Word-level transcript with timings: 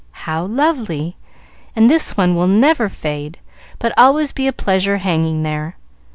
"How 0.25 0.45
lovely! 0.45 1.15
and 1.75 1.87
this 1.87 2.17
one 2.17 2.35
will 2.35 2.47
never 2.47 2.89
fade, 2.89 3.37
but 3.77 3.93
always 3.95 4.31
be 4.31 4.47
a 4.47 4.51
pleasure 4.51 4.97
hanging 4.97 5.43
there. 5.43 5.75